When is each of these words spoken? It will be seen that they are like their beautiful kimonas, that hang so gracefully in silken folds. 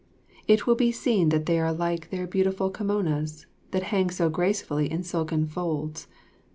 It 0.47 0.65
will 0.65 0.73
be 0.73 0.91
seen 0.91 1.29
that 1.29 1.45
they 1.45 1.59
are 1.59 1.71
like 1.71 2.09
their 2.09 2.25
beautiful 2.25 2.71
kimonas, 2.71 3.45
that 3.69 3.83
hang 3.93 4.09
so 4.09 4.31
gracefully 4.31 4.91
in 4.91 5.03
silken 5.03 5.45
folds. 5.45 6.07